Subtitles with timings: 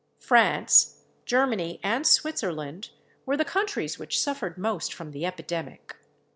[0.17, 2.89] France, Germany, and Switzerland
[3.23, 5.93] were the countries which suffered most from the epidemic.